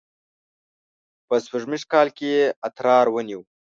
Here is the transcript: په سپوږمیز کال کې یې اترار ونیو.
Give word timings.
په 1.27 1.35
سپوږمیز 1.43 1.83
کال 1.93 2.07
کې 2.17 2.25
یې 2.35 2.43
اترار 2.67 3.05
ونیو. 3.11 3.41